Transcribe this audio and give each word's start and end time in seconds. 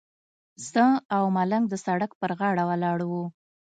زه 0.71 0.85
او 1.15 1.23
ملنګ 1.35 1.65
د 1.69 1.73
سړک 1.85 2.11
پر 2.19 2.31
غاړه 2.39 2.63
ولاړ 2.69 2.99
وو. 3.09 3.23